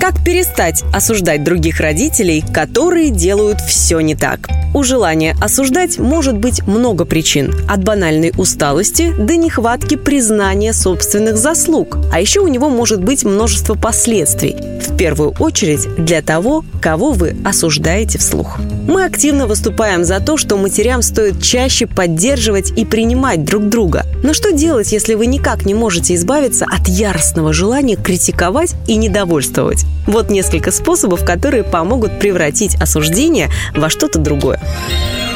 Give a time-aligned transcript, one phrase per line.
[0.00, 4.48] Как перестать осуждать других родителей, которые делают все не так?
[4.72, 7.54] У желания осуждать может быть много причин.
[7.68, 11.98] От банальной усталости до нехватки признания собственных заслуг.
[12.12, 14.56] А еще у него может быть множество последствий.
[14.80, 18.58] В первую очередь для того, кого вы осуждаете вслух.
[18.88, 24.06] Мы активно выступаем за то, что матерям стоит чаще поддерживать и принимать друг друга.
[24.22, 29.84] Но что делать, если вы никак не можете избавиться от яростного желания критиковать и недовольствовать?
[30.06, 34.60] Вот несколько способов, которые помогут превратить осуждение во что-то другое.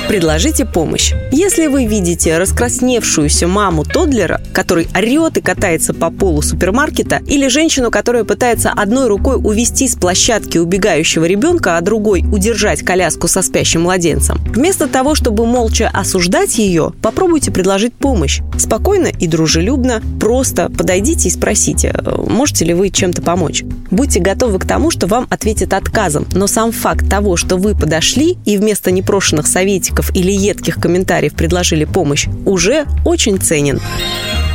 [0.08, 1.14] Предложите помощь.
[1.32, 7.90] Если вы видите раскрасневшуюся маму Тодлера, который орет и катается по полу супермаркета, или женщину,
[7.90, 13.82] которая пытается одной рукой увести с площадки убегающего ребенка, а другой удержать коляску со спящим
[13.82, 18.40] младенцем, вместо того, чтобы молча осуждать ее, попробуйте предложить помощь.
[18.58, 21.94] Спокойно и дружелюбно, просто подойдите и спросите,
[22.28, 23.64] можете ли вы чем-то помочь.
[23.90, 28.36] Будьте готовы к тому, что вам ответят отказом, но сам факт того, что вы подошли
[28.44, 33.80] и вместо непрошенных советиков критиков или едких комментариев предложили помощь, уже очень ценен.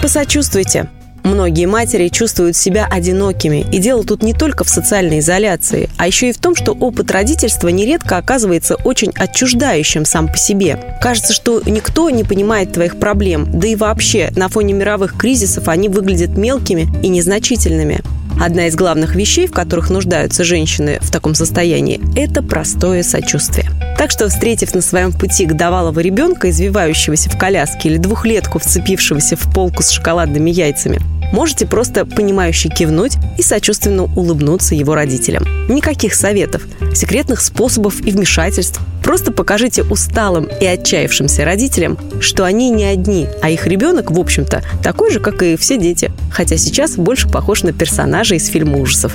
[0.02, 0.90] Посочувствуйте.
[1.22, 6.30] Многие матери чувствуют себя одинокими, и дело тут не только в социальной изоляции, а еще
[6.30, 10.80] и в том, что опыт родительства нередко оказывается очень отчуждающим сам по себе.
[11.02, 15.90] Кажется, что никто не понимает твоих проблем, да и вообще на фоне мировых кризисов они
[15.90, 18.00] выглядят мелкими и незначительными.
[18.42, 23.70] Одна из главных вещей, в которых нуждаются женщины в таком состоянии, это простое сочувствие.
[24.00, 29.54] Так что, встретив на своем пути годовалого ребенка, извивающегося в коляске, или двухлетку, вцепившегося в
[29.54, 31.02] полку с шоколадными яйцами,
[31.34, 35.44] можете просто понимающе кивнуть и сочувственно улыбнуться его родителям.
[35.68, 38.80] Никаких советов, секретных способов и вмешательств.
[39.04, 44.64] Просто покажите усталым и отчаявшимся родителям, что они не одни, а их ребенок, в общем-то,
[44.82, 49.14] такой же, как и все дети, хотя сейчас больше похож на персонажа из фильма ужасов.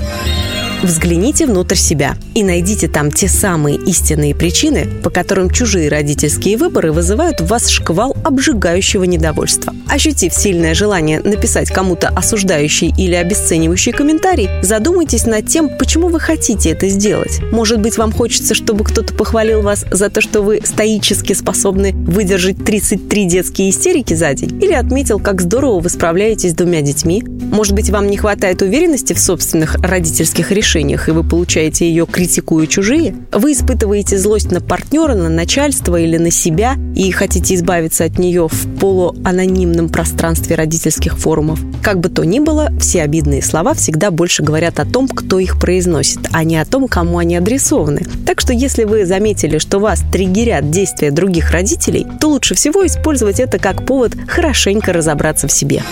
[0.84, 6.92] Взгляните внутрь себя и найдите там те самые истинные причины, по которым чужие родительские выборы
[6.92, 9.74] вызывают в вас шквал обжигающего недовольства.
[9.88, 16.72] Ощутив сильное желание написать кому-то осуждающий или обесценивающий комментарий, задумайтесь над тем, почему вы хотите
[16.72, 17.40] это сделать.
[17.50, 22.62] Может быть, вам хочется, чтобы кто-то похвалил вас за то, что вы стоически способны выдержать
[22.62, 24.62] 33 детские истерики за день?
[24.62, 27.24] Или отметил, как здорово вы справляетесь с двумя детьми?
[27.24, 30.73] Может быть, вам не хватает уверенности в собственных родительских решениях?
[30.74, 36.16] Отношениях, и вы получаете ее, критикуя чужие, вы испытываете злость на партнера, на начальство или
[36.16, 41.60] на себя и хотите избавиться от нее в полуанонимном пространстве родительских форумов.
[41.82, 45.60] Как бы то ни было, все обидные слова всегда больше говорят о том, кто их
[45.60, 48.02] произносит, а не о том, кому они адресованы.
[48.26, 53.38] Так что если вы заметили, что вас триггерят действия других родителей, то лучше всего использовать
[53.38, 55.82] это как повод хорошенько разобраться в себе.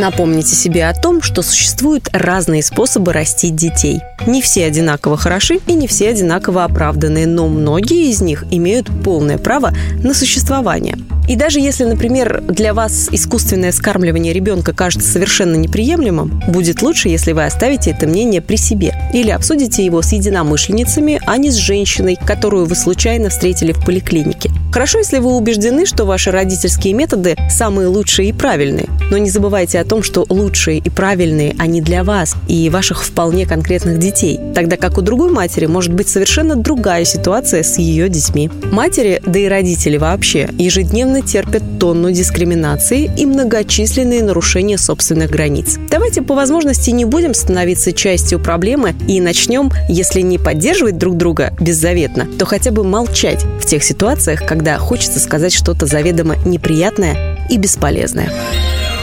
[0.00, 4.00] Напомните себе о том, что существуют разные способы растить детей.
[4.26, 9.36] Не все одинаково хороши и не все одинаково оправданы, но многие из них имеют полное
[9.36, 10.96] право на существование.
[11.30, 17.30] И даже если, например, для вас искусственное скармливание ребенка кажется совершенно неприемлемым, будет лучше, если
[17.30, 22.18] вы оставите это мнение при себе или обсудите его с единомышленницами, а не с женщиной,
[22.26, 24.50] которую вы случайно встретили в поликлинике.
[24.72, 29.78] Хорошо, если вы убеждены, что ваши родительские методы самые лучшие и правильные, но не забывайте
[29.78, 34.76] о том, что лучшие и правильные они для вас и ваших вполне конкретных детей, тогда
[34.76, 38.50] как у другой матери может быть совершенно другая ситуация с ее детьми.
[38.72, 45.76] Матери, да и родители вообще, ежедневно постоянно терпят тонну дискриминации и многочисленные нарушения собственных границ.
[45.90, 51.52] Давайте по возможности не будем становиться частью проблемы и начнем, если не поддерживать друг друга
[51.60, 57.56] беззаветно, то хотя бы молчать в тех ситуациях, когда хочется сказать что-то заведомо неприятное и
[57.56, 58.30] бесполезное.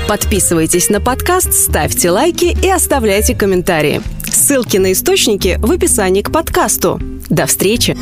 [0.07, 4.01] Подписывайтесь на подкаст, ставьте лайки и оставляйте комментарии.
[4.23, 6.99] Ссылки на источники в описании к подкасту.
[7.29, 7.97] До встречи!